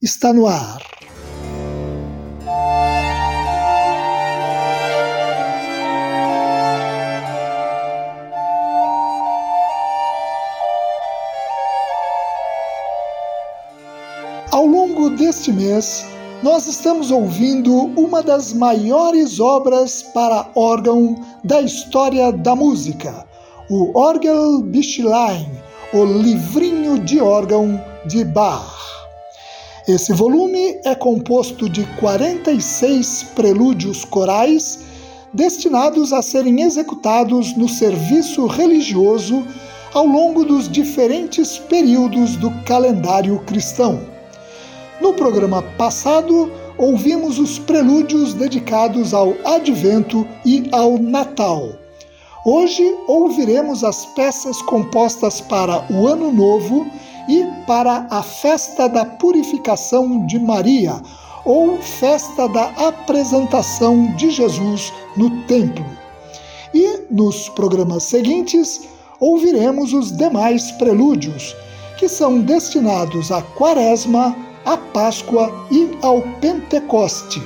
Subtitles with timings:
[0.00, 0.80] está no ar.
[14.52, 16.06] Ao longo deste mês,
[16.42, 23.26] nós estamos ouvindo uma das maiores obras para órgão da história da música,
[23.68, 25.50] o Orgel Bischlein,
[25.92, 28.97] o livrinho de órgão de Bach.
[29.88, 34.80] Esse volume é composto de 46 prelúdios corais
[35.32, 39.46] destinados a serem executados no serviço religioso
[39.94, 43.98] ao longo dos diferentes períodos do calendário cristão.
[45.00, 51.66] No programa passado, ouvimos os prelúdios dedicados ao Advento e ao Natal.
[52.44, 56.86] Hoje ouviremos as peças compostas para o Ano Novo
[57.28, 61.00] e para a festa da purificação de Maria,
[61.44, 65.84] ou festa da apresentação de Jesus no templo.
[66.74, 68.88] E nos programas seguintes
[69.20, 71.54] ouviremos os demais prelúdios,
[71.98, 77.42] que são destinados à Quaresma, à Páscoa e ao Pentecoste,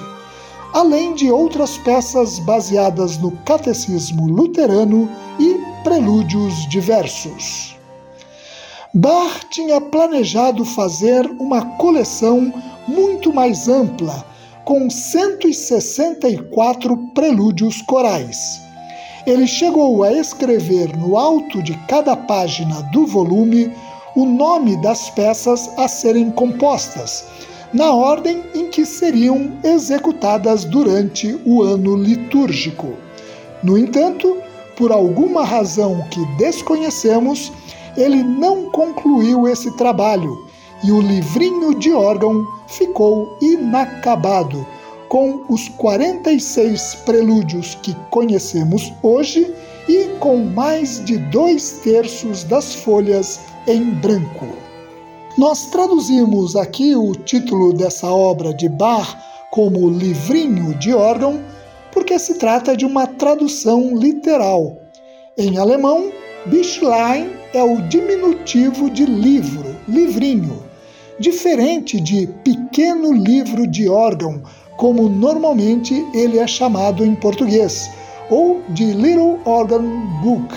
[0.74, 7.71] além de outras peças baseadas no Catecismo Luterano e prelúdios diversos.
[8.94, 12.52] Bach tinha planejado fazer uma coleção
[12.86, 14.22] muito mais ampla,
[14.66, 18.60] com 164 prelúdios corais.
[19.26, 23.72] Ele chegou a escrever no alto de cada página do volume
[24.14, 27.24] o nome das peças a serem compostas,
[27.72, 32.92] na ordem em que seriam executadas durante o ano litúrgico.
[33.62, 34.36] No entanto,
[34.76, 37.50] por alguma razão que desconhecemos,
[37.96, 40.36] ele não concluiu esse trabalho
[40.84, 44.66] e o livrinho de órgão ficou inacabado,
[45.08, 49.52] com os 46 prelúdios que conhecemos hoje
[49.86, 54.46] e com mais de dois terços das folhas em branco.
[55.36, 59.16] Nós traduzimos aqui o título dessa obra de Bach
[59.50, 61.42] como livrinho de órgão
[61.92, 64.78] porque se trata de uma tradução literal.
[65.36, 66.10] Em alemão,
[66.46, 70.62] Bischlein é o diminutivo de livro, livrinho,
[71.18, 74.42] diferente de pequeno livro de órgão,
[74.76, 77.90] como normalmente ele é chamado em português,
[78.30, 79.82] ou de Little Organ
[80.22, 80.54] Book,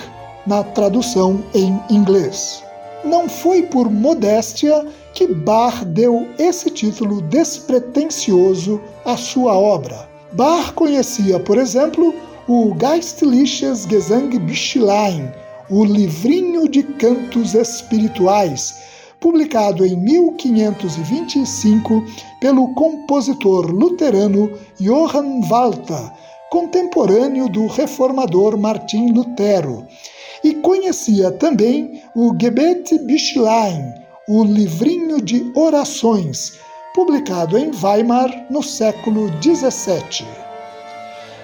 [0.47, 2.63] na tradução em inglês.
[3.03, 10.09] Não foi por modéstia que Bach deu esse título despretensioso à sua obra.
[10.31, 12.13] Bach conhecia, por exemplo,
[12.47, 15.31] o Geistliches Gesangbischlein,
[15.69, 18.75] o Livrinho de Cantos Espirituais,
[19.19, 22.03] publicado em 1525
[22.39, 26.11] pelo compositor luterano Johann Walter,
[26.51, 29.85] contemporâneo do reformador Martim Lutero,
[30.43, 33.93] e conhecia também o Gebet Bischlein,
[34.27, 36.59] o Livrinho de Orações,
[36.93, 40.27] publicado em Weimar no século XVII.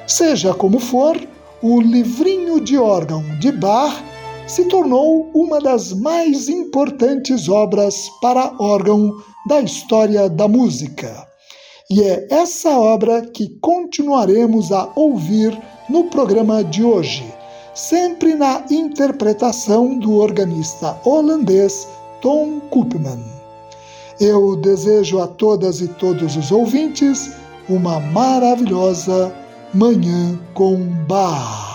[0.06, 1.18] Seja como for,
[1.64, 4.11] o Livrinho de Órgão de Bach
[4.52, 9.16] se tornou uma das mais importantes obras para órgão
[9.48, 11.26] da história da música.
[11.90, 15.58] E é essa obra que continuaremos a ouvir
[15.88, 17.24] no programa de hoje,
[17.74, 21.88] sempre na interpretação do organista holandês
[22.22, 23.24] Tom Koopman.
[24.20, 27.32] Eu desejo a todas e todos os ouvintes
[27.70, 29.34] uma maravilhosa
[29.74, 30.76] Manhã com
[31.08, 31.71] Bar.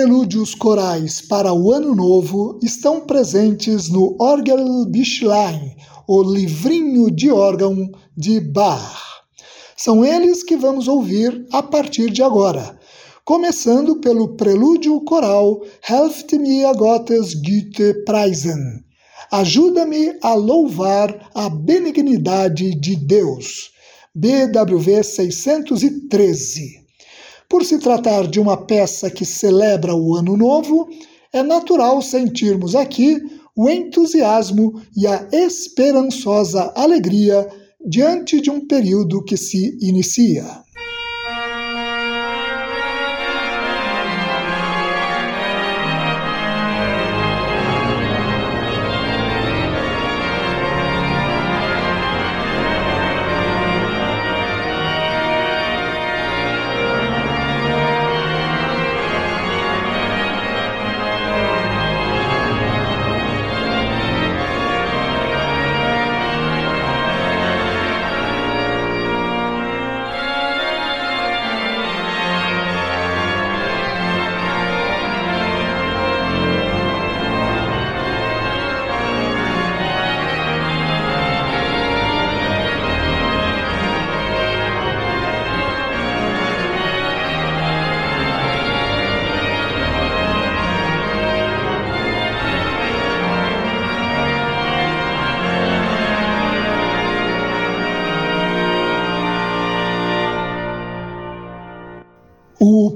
[0.00, 5.76] Prelúdios corais para o Ano Novo estão presentes no Orgelbüchlein,
[6.08, 7.76] o livrinho de órgão
[8.16, 8.96] de Bach.
[9.76, 12.80] São eles que vamos ouvir a partir de agora,
[13.26, 18.82] começando pelo prelúdio coral Helft mir Gottes Güte preisen.
[19.30, 23.70] Ajuda-me a louvar a benignidade de Deus.
[24.14, 26.79] BWV 613.
[27.50, 30.88] Por se tratar de uma peça que celebra o Ano Novo,
[31.32, 33.20] é natural sentirmos aqui
[33.56, 37.48] o entusiasmo e a esperançosa alegria
[37.84, 40.44] diante de um período que se inicia.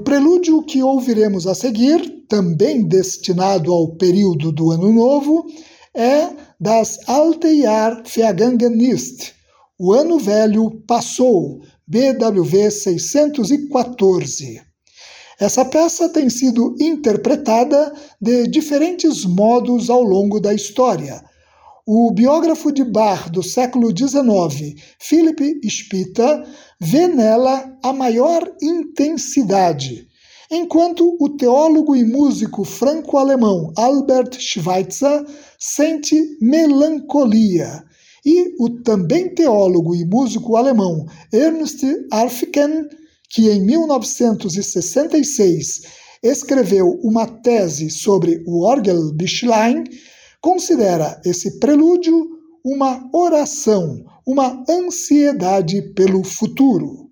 [0.03, 5.43] Prelúdio que ouviremos a seguir, também destinado ao período do Ano Novo,
[5.91, 6.29] é
[6.59, 9.33] das Alte Jahr vergangen ist.
[9.79, 14.61] O Ano Velho Passou, BWV 614.
[15.39, 17.91] Essa peça tem sido interpretada
[18.21, 21.23] de diferentes modos ao longo da história.
[21.87, 26.43] O biógrafo de Bach do século XIX, Philipp Spitta,
[26.81, 30.07] vê nela a maior intensidade,
[30.49, 35.27] enquanto o teólogo e músico franco-alemão Albert Schweitzer
[35.59, 37.83] sente melancolia,
[38.25, 42.87] e o também teólogo e músico alemão Ernst Arfken,
[43.29, 45.83] que em 1966
[46.23, 49.83] escreveu uma tese sobre o Orgelbüchlein,
[50.45, 52.29] considera esse prelúdio
[52.63, 57.09] uma oração, uma ansiedade pelo futuro.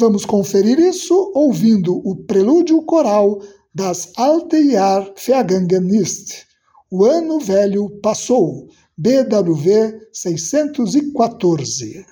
[0.00, 3.42] Vamos conferir isso ouvindo o prelúdio coral
[3.74, 6.46] das Alte Jahr vergangen ist.
[6.90, 8.68] O ano velho passou.
[8.96, 12.06] BWV 614.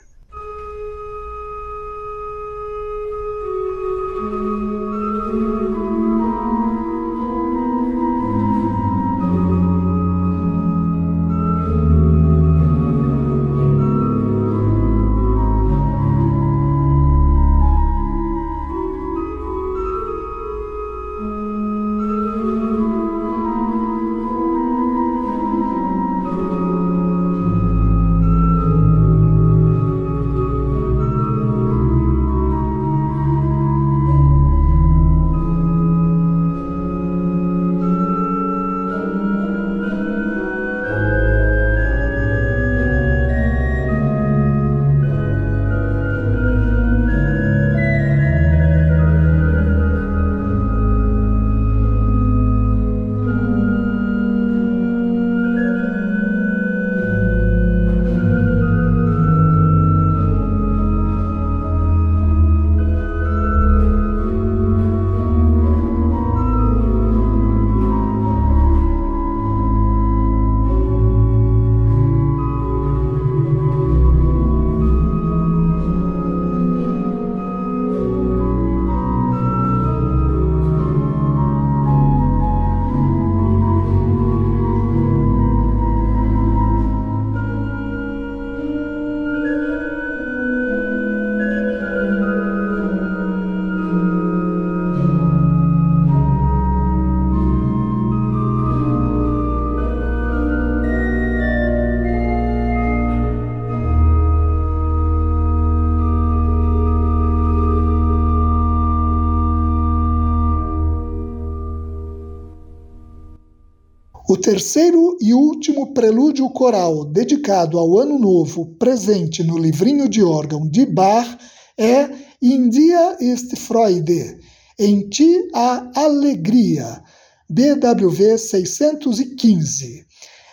[114.48, 120.86] Terceiro e último prelúdio coral dedicado ao Ano Novo, presente no livrinho de órgão de
[120.86, 121.38] Bach,
[121.76, 122.08] é
[122.40, 124.38] In Dia ist Freude,
[124.78, 127.02] Em Ti há Alegria,
[127.50, 130.06] BWV 615.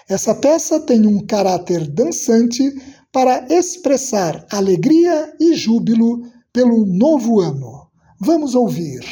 [0.10, 2.70] Essa peça tem um caráter dançante
[3.14, 6.22] para expressar alegria e júbilo
[6.52, 7.88] pelo novo ano.
[8.20, 9.06] Vamos ouvir.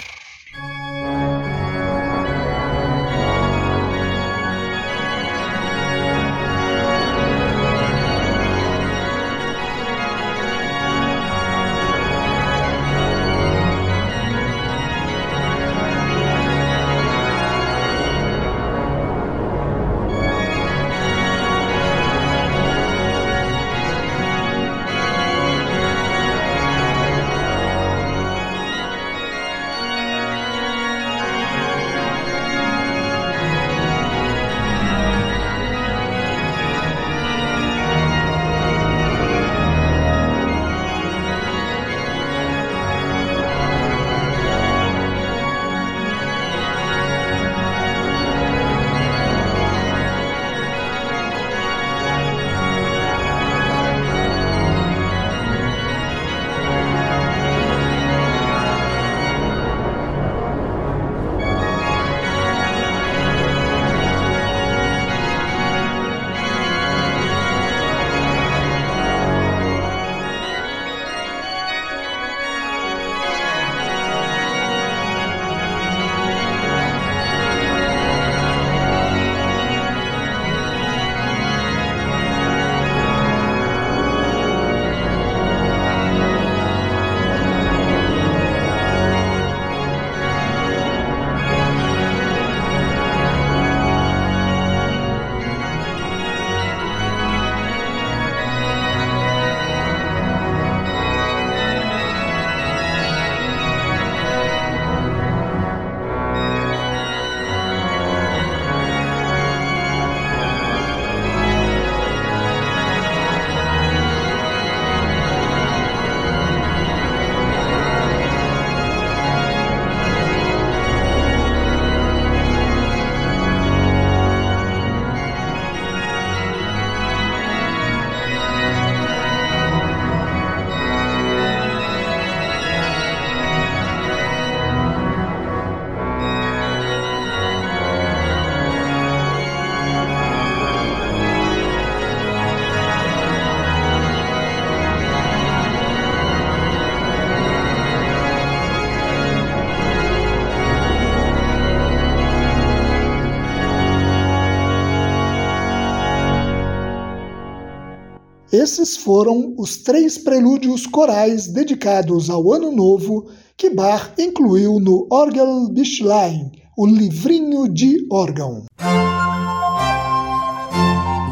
[158.63, 163.25] Esses foram os três prelúdios corais dedicados ao Ano Novo
[163.57, 168.63] que Bach incluiu no Orgelbüchlein, o livrinho de órgão.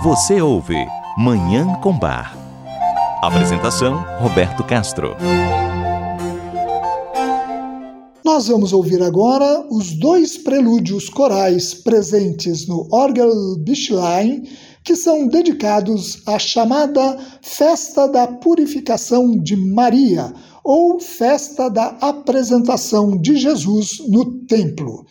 [0.04, 0.76] Você ouve
[1.18, 2.38] Manhã com Bar.
[3.22, 5.16] Apresentação: Roberto Castro.
[8.26, 14.44] Nós vamos ouvir agora os dois prelúdios corais presentes no Orgelbüchlein
[14.84, 20.34] que são dedicados à chamada Festa da Purificação de Maria
[20.64, 25.06] ou Festa da Apresentação de Jesus no Templo,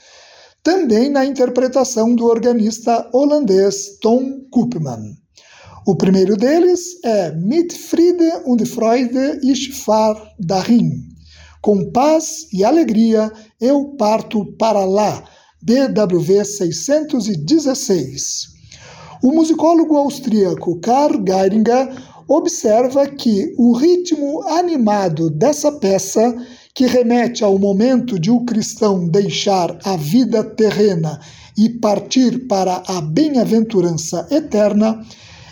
[0.63, 5.17] também na interpretação do organista holandês Tom Koopman.
[5.87, 11.09] O primeiro deles é Mit Friede und Freude ich fahr dahin.
[11.63, 15.25] Com paz e alegria eu parto para lá.
[15.63, 18.50] BWV 616.
[19.23, 21.95] O musicólogo austríaco Karl Geiringer
[22.27, 26.35] observa que o ritmo animado dessa peça,
[26.75, 31.21] que remete ao momento de o cristão deixar a vida terrena
[31.59, 35.05] e partir para a bem-aventurança eterna,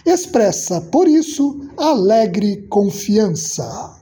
[0.06, 3.97] expressa, por isso, alegre confiança.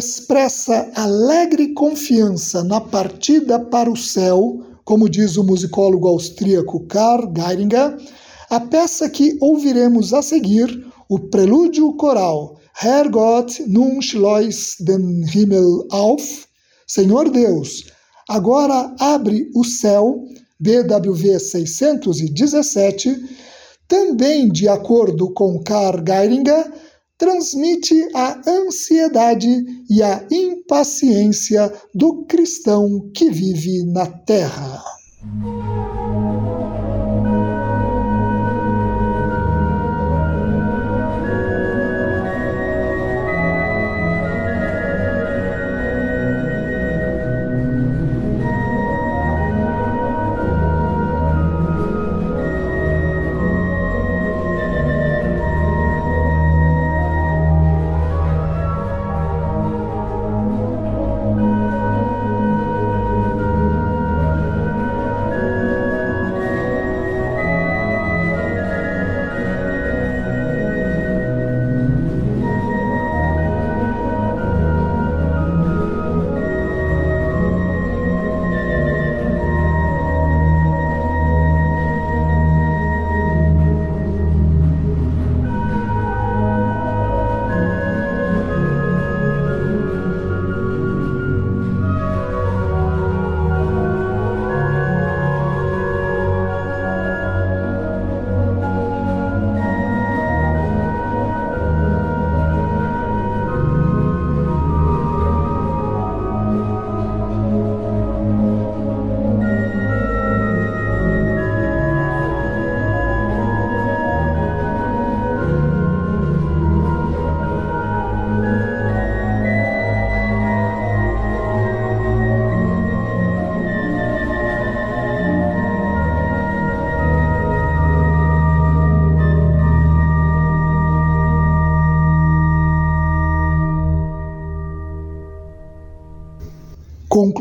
[0.00, 7.98] Expressa alegre confiança na partida para o céu, como diz o musicólogo austríaco Karl Geiringer,
[8.48, 10.68] a peça que ouviremos a seguir,
[11.06, 16.46] o prelúdio coral Herrgott nun schloss den Himmel auf,
[16.86, 17.84] Senhor Deus,
[18.26, 20.24] agora abre o céu,
[20.58, 23.16] BWV 617,
[23.86, 26.72] também de acordo com Karl Geiringer,
[27.20, 34.82] transmite a ansiedade e a impaciência do cristão que vive na terra.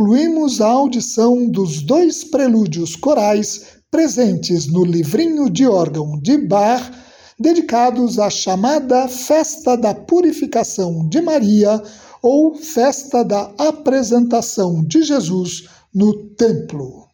[0.09, 6.81] Concluímos a audição dos dois prelúdios corais presentes no livrinho de órgão de Bach,
[7.39, 11.79] dedicados à chamada Festa da Purificação de Maria
[12.23, 17.05] ou Festa da Apresentação de Jesus no Templo.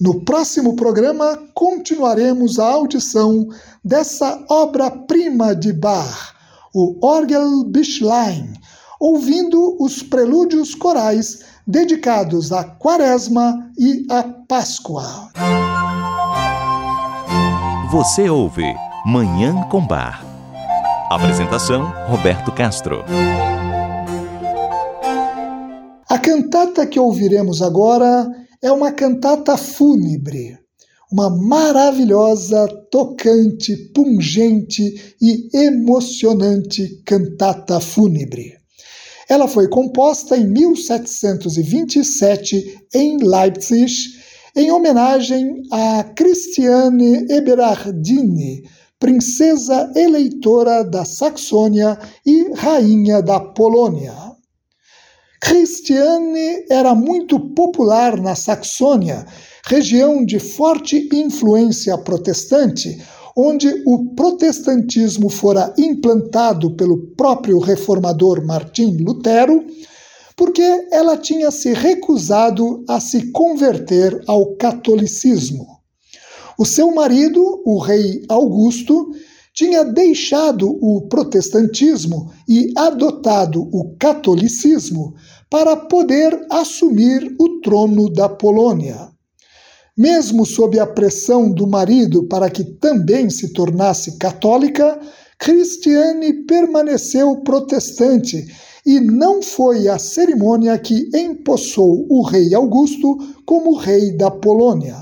[0.00, 3.46] No próximo programa, continuaremos a audição
[3.84, 6.32] dessa obra-prima de Bach,
[6.74, 8.54] o Orgelbischlein,
[8.98, 15.30] ouvindo os prelúdios corais dedicados à Quaresma e à Páscoa.
[17.90, 18.74] Você ouve
[19.06, 20.24] Manhã com Bar.
[21.10, 23.04] Apresentação: Roberto Castro.
[26.08, 28.30] A cantata que ouviremos agora
[28.62, 30.58] é uma cantata fúnebre,
[31.10, 38.63] uma maravilhosa, tocante, pungente e emocionante cantata fúnebre.
[39.28, 43.92] Ela foi composta em 1727 em Leipzig,
[44.56, 48.62] em homenagem a Christiane Eberhardine,
[48.98, 54.14] princesa eleitora da Saxônia e rainha da Polônia.
[55.42, 59.26] Christiane era muito popular na Saxônia,
[59.66, 62.98] região de forte influência protestante,
[63.36, 69.64] onde o protestantismo fora implantado pelo próprio reformador Martim Lutero,
[70.36, 75.66] porque ela tinha se recusado a se converter ao catolicismo.
[76.58, 79.10] O seu marido, o rei Augusto,
[79.52, 85.14] tinha deixado o protestantismo e adotado o catolicismo
[85.48, 89.13] para poder assumir o trono da Polônia.
[89.96, 94.98] Mesmo sob a pressão do marido para que também se tornasse católica,
[95.38, 98.44] Cristiane permaneceu protestante
[98.84, 104.96] e não foi a cerimônia que empossou o rei Augusto como rei da Polônia.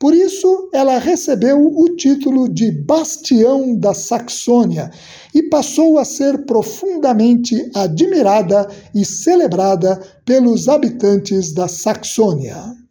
[0.00, 4.90] Por isso, ela recebeu o título de Bastião da Saxônia
[5.32, 12.87] e passou a ser profundamente admirada e celebrada pelos habitantes da Saxônia.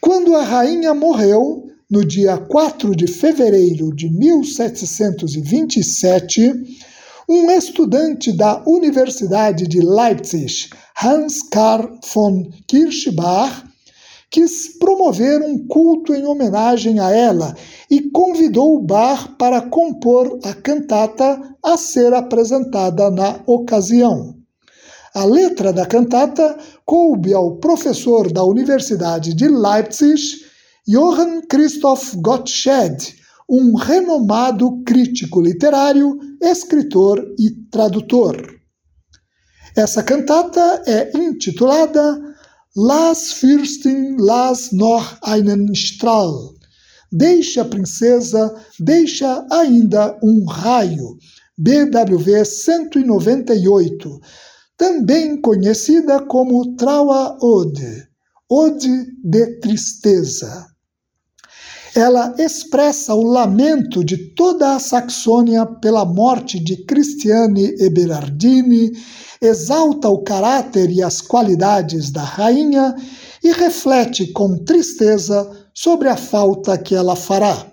[0.00, 6.54] Quando a rainha morreu, no dia 4 de fevereiro de 1727,
[7.28, 10.70] um estudante da Universidade de Leipzig,
[11.04, 13.66] Hans Karl von Kirchbach,
[14.30, 17.54] quis promover um culto em homenagem a ela
[17.90, 24.39] e convidou Bach para compor a cantata a ser apresentada na ocasião.
[25.14, 30.20] A letra da cantata coube ao professor da Universidade de Leipzig,
[30.86, 33.16] Johann Christoph Gottsched,
[33.48, 38.36] um renomado crítico literário, escritor e tradutor.
[39.76, 42.30] Essa cantata é intitulada
[42.76, 46.54] Las Fürsten las noch einen Strahl.
[47.10, 51.18] Deixa, princesa, deixa ainda um raio.
[51.58, 54.20] BWV 198,
[54.80, 58.08] também conhecida como Traua Ode,
[58.48, 60.68] Ode de Tristeza.
[61.94, 68.92] Ela expressa o lamento de toda a Saxônia pela morte de Cristiane Eberardini,
[69.38, 72.94] exalta o caráter e as qualidades da rainha
[73.44, 77.66] e reflete com tristeza sobre a falta que ela fará.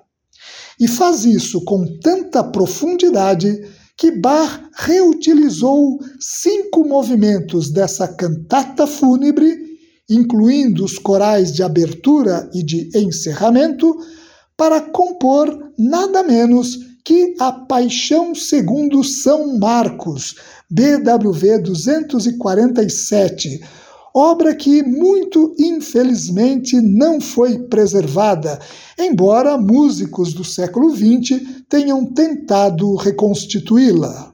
[0.77, 9.67] E faz isso com tanta profundidade que Bach reutilizou cinco movimentos dessa cantata fúnebre
[10.09, 13.93] incluindo os corais de abertura e de encerramento,
[14.55, 20.35] para compor nada menos que a Paixão segundo São Marcos,
[20.69, 23.61] BWV 247,
[24.17, 28.59] obra que muito infelizmente não foi preservada,
[28.97, 34.33] embora músicos do século XX tenham tentado reconstituí-la.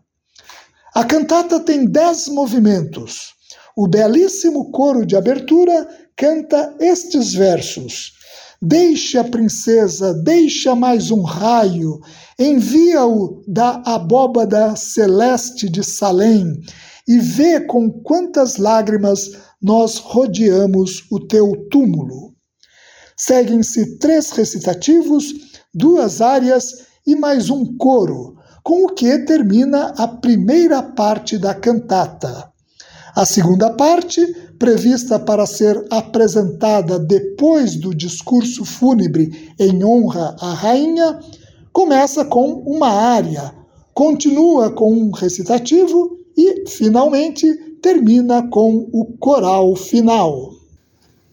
[0.95, 3.33] A cantata tem dez movimentos.
[3.75, 8.13] O belíssimo coro de abertura canta estes versos:
[8.61, 11.99] Deixa, princesa, deixa mais um raio,
[12.39, 16.61] envia-o da abóbada celeste de Salém,
[17.05, 19.31] e vê com quantas lágrimas
[19.63, 22.33] nós rodeamos o teu túmulo.
[23.15, 25.33] Seguem-se três recitativos,
[25.73, 32.51] duas áreas e mais um coro, com o que termina a primeira parte da cantata.
[33.15, 34.21] A segunda parte,
[34.57, 41.19] prevista para ser apresentada depois do discurso fúnebre em honra à rainha,
[41.71, 43.53] começa com uma área,
[43.93, 47.45] continua com um recitativo e, finalmente,
[47.83, 50.53] termina com o coral final.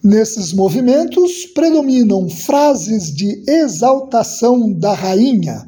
[0.02, 5.64] Nesses movimentos predominam frases de exaltação da rainha,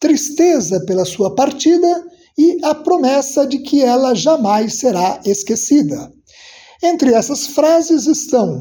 [0.00, 2.04] tristeza pela sua partida
[2.36, 6.12] e a promessa de que ela jamais será esquecida.
[6.82, 8.60] Entre essas frases estão: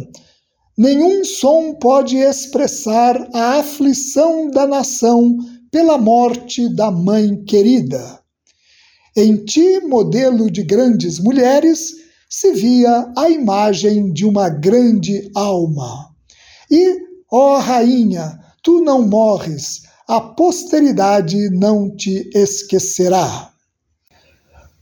[0.78, 5.38] Nenhum som pode expressar a aflição da nação
[5.72, 8.23] pela morte da mãe querida.
[9.16, 11.94] Em ti, modelo de grandes mulheres,
[12.30, 16.10] se via a imagem de uma grande alma.
[16.72, 16.98] E,
[17.32, 23.52] ó rainha, tu não morres, a posteridade não te esquecerá.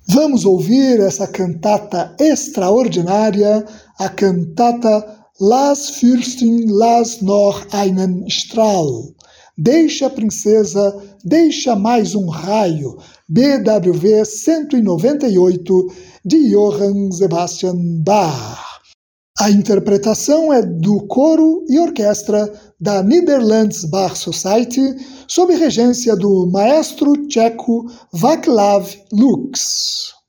[0.08, 3.66] Vamos ouvir essa cantata extraordinária,
[4.00, 9.16] a cantata Las Fürsten las noch einen Strahl.
[9.58, 12.98] Deixa, princesa, deixa mais um raio.
[13.28, 15.88] BWV 198
[16.26, 18.82] de Johann Sebastian Bach.
[19.40, 24.82] A interpretação é do coro e orquestra da Netherlands Bar Society,
[25.28, 30.21] sob regência do maestro tcheco Václav Lux.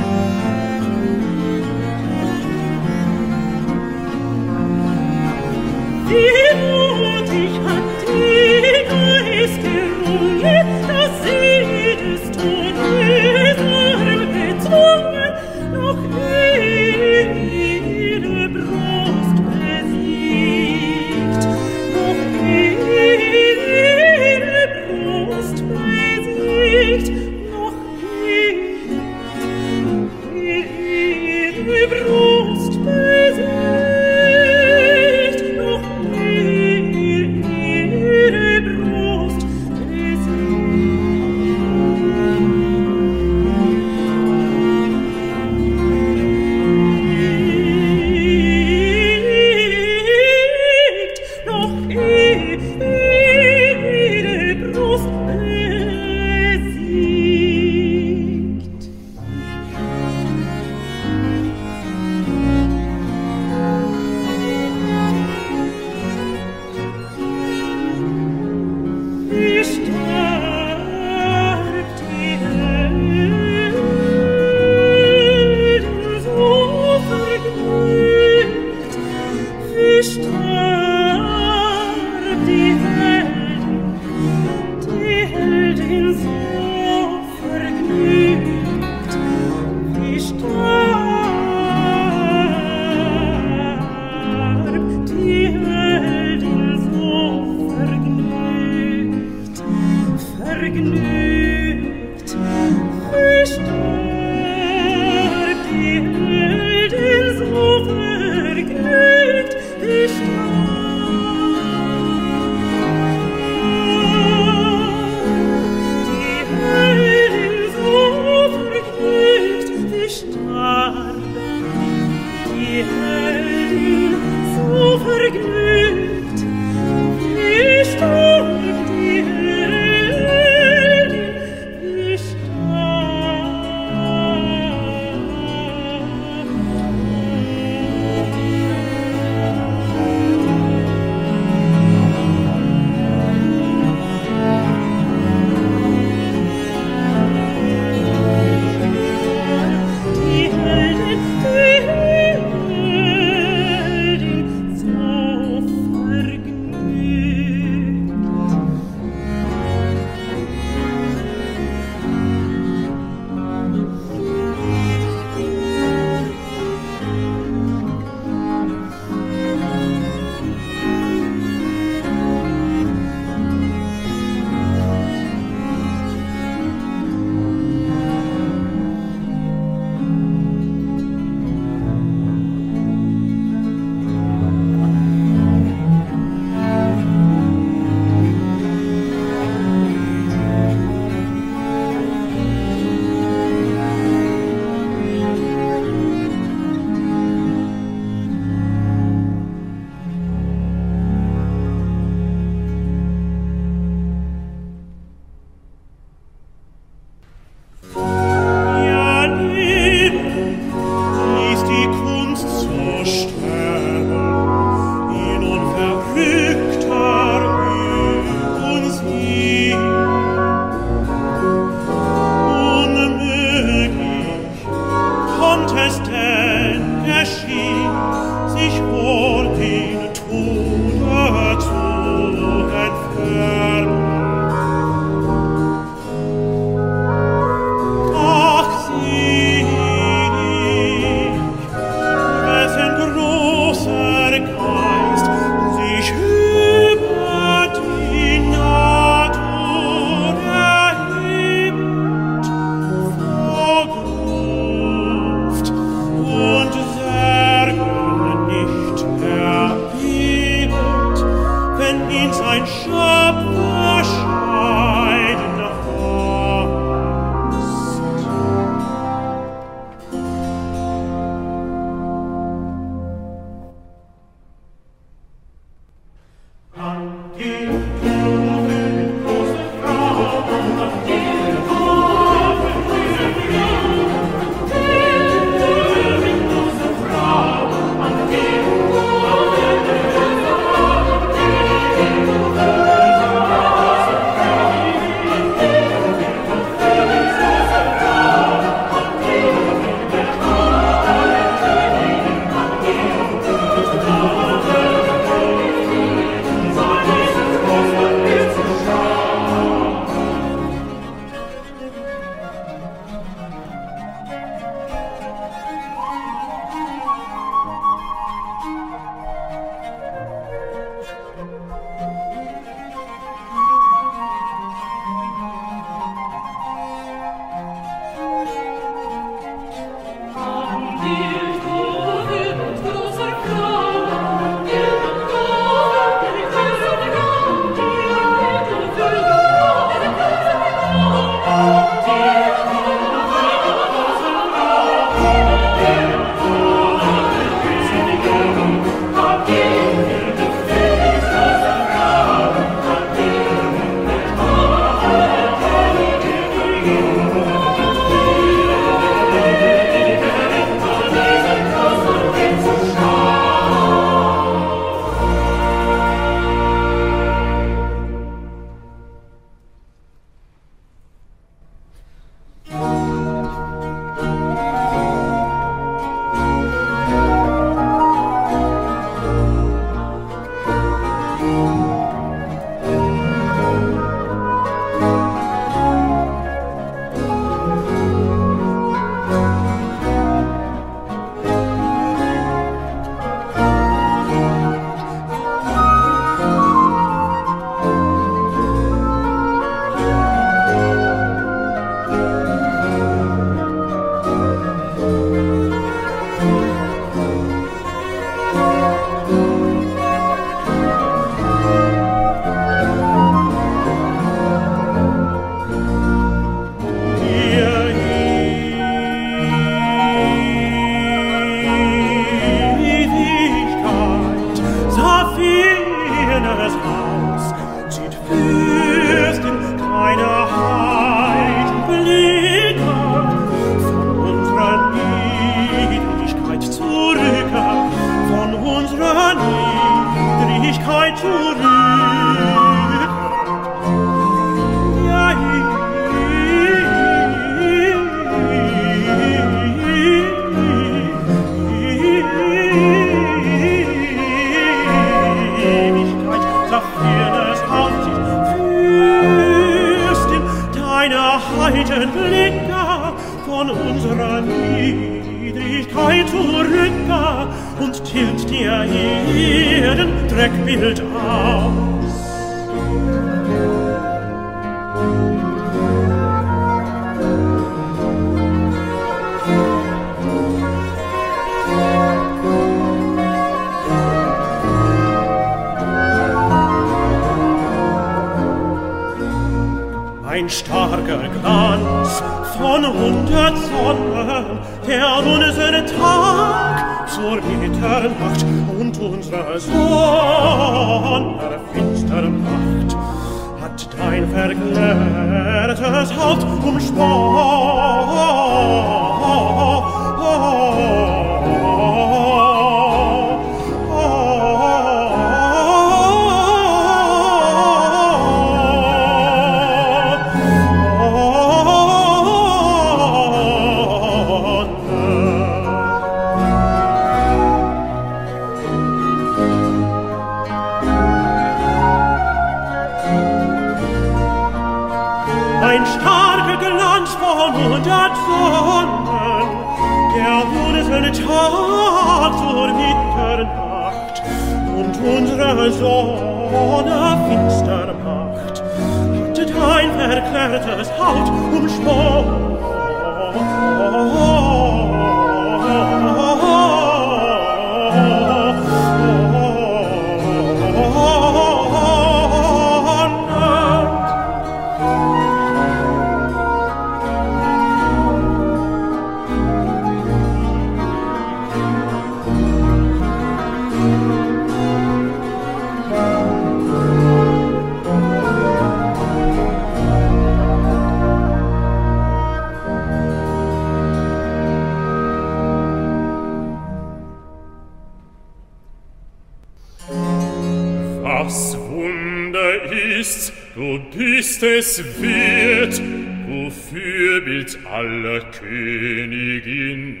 [594.78, 600.00] Es wert, du Fürbild aller Königinnen.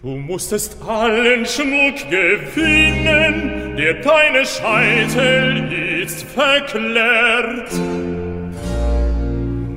[0.00, 7.72] Du musstest allen Schmuck gewinnen, der deine Scheitel jetzt verklärt.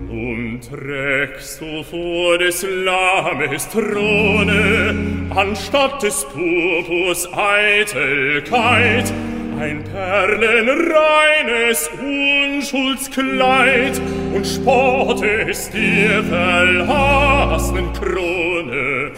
[0.10, 4.96] Und trägst du vor des Lammes Throne,
[5.34, 9.12] anstatt des Purpurs Eitelkeit,
[9.60, 14.00] ein perlenreines Unschuldskleid
[14.34, 19.12] und spottest dir verlassenen Krone.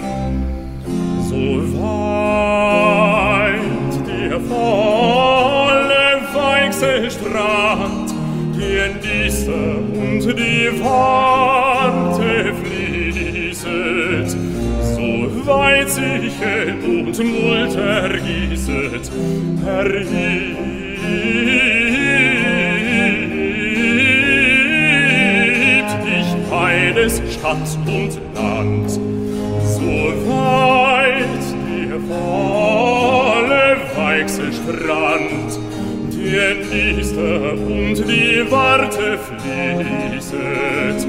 [1.30, 3.60] So weit
[4.08, 8.16] der volle Weichselstrand,
[8.56, 11.67] die Endiste und die Warte
[15.68, 19.12] Weiziche und Mult ergießet,
[19.66, 20.32] erhebt
[26.08, 29.92] ich beides Stadt und Land, so
[30.30, 33.66] weit dir volle
[33.98, 35.52] Weichse Strand,
[36.14, 41.00] dir Niester und die Warte fließet,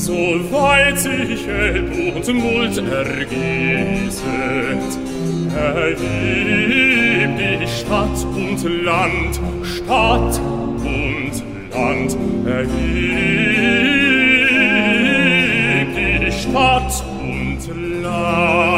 [0.00, 4.22] so weit sich Elb und Mult ergießet.
[5.54, 12.70] Erheb die Stadt und Land, Stadt und Land, erheb
[15.96, 17.62] die Stadt und
[18.02, 18.69] Land.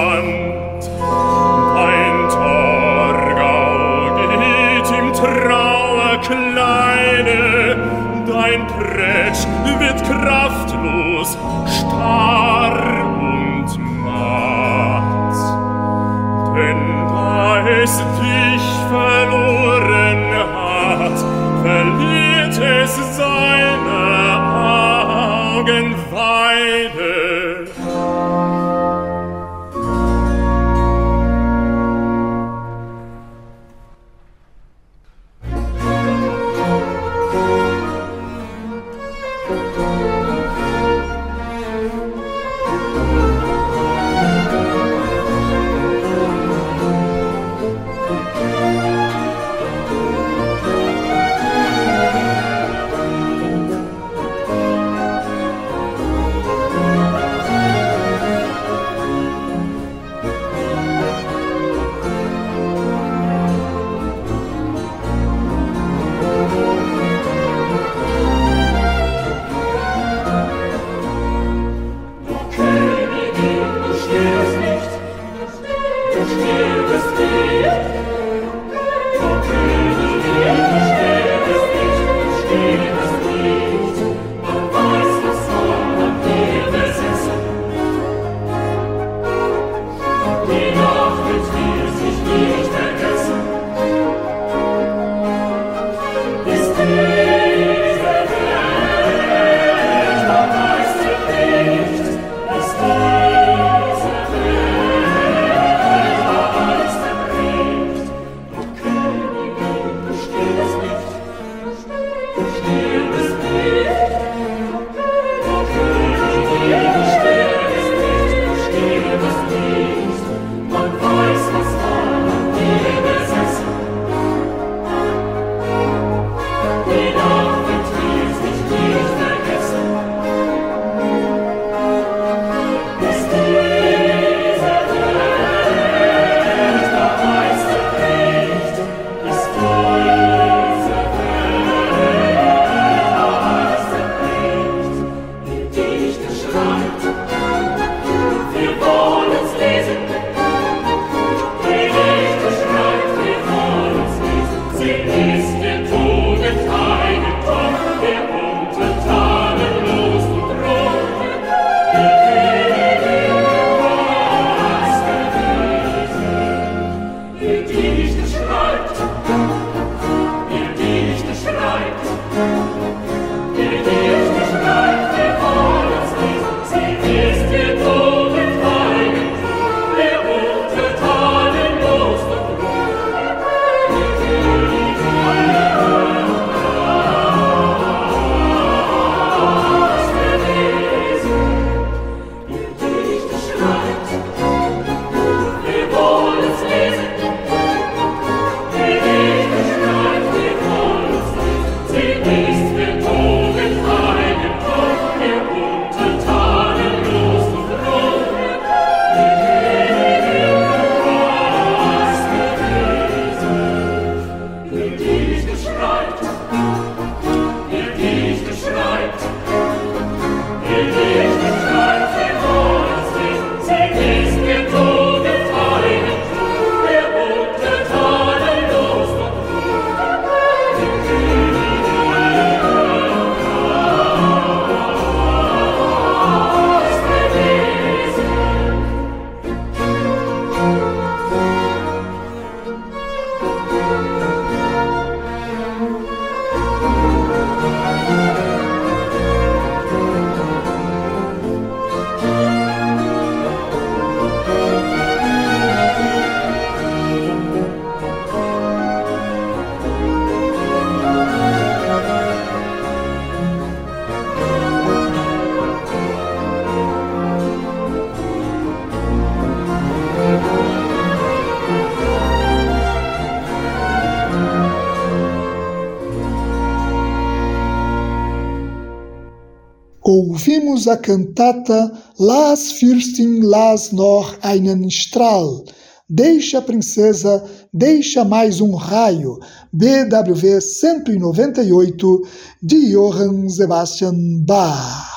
[280.93, 285.65] A cantata Las Fürstin las noch einen Strahl.
[286.09, 289.39] Deixa princesa, deixa mais um raio,
[289.73, 292.23] BWV 198,
[292.63, 295.09] de Johann Sebastian Bach.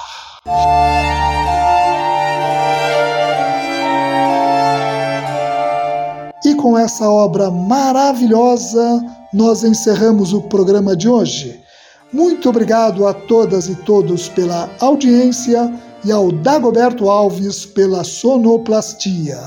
[6.46, 9.04] E com essa obra maravilhosa,
[9.34, 11.65] nós encerramos o programa de hoje.
[12.14, 19.40] Muito obrigado a todas e todos pela audiência e ao Dagoberto Alves pela sonoplastia.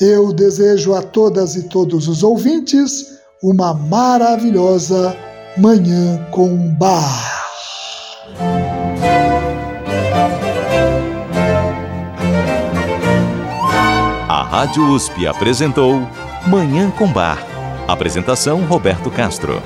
[0.00, 5.16] Eu desejo a todas e todos os ouvintes uma maravilhosa
[5.56, 7.36] Manhã com Bar.
[14.28, 16.00] A Rádio USP apresentou
[16.46, 17.44] Manhã com Bar.
[17.88, 19.62] Apresentação Roberto Castro.